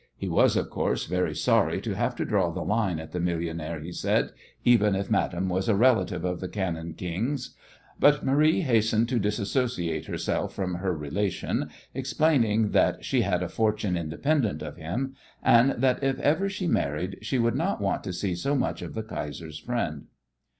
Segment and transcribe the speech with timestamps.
[0.15, 3.79] He was, of course, very sorry to have to draw the line at the millionaire,
[3.79, 4.31] he said,
[4.65, 7.55] even if Madame was a relative of the Cannon King's;
[7.99, 13.95] but Marie hastened to dissociate herself from her "relation," explaining that she had a fortune
[13.95, 18.35] independent of him, and that if ever she married she would not want to see
[18.35, 20.07] too much of the Kaiser's friend.